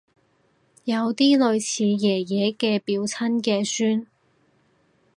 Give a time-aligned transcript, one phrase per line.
[0.85, 4.07] 有啲類似爺爺嘅表親嘅孫